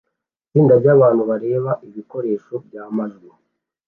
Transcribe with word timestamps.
Itsinda 0.45 0.73
ryabantu 0.81 1.21
bareba 1.29 1.71
ibikoresho 1.87 2.53
byamajwi 2.67 3.29